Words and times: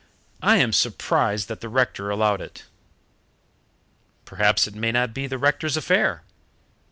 "I 0.41 0.57
am 0.57 0.73
surprised 0.73 1.47
that 1.47 1.61
the 1.61 1.69
rector 1.69 2.09
allowed 2.09 2.41
it." 2.41 2.63
"Perhaps 4.25 4.65
it 4.65 4.73
may 4.73 4.91
not 4.91 5.13
be 5.13 5.27
the 5.27 5.37
rector's 5.37 5.77
affair." 5.77 6.23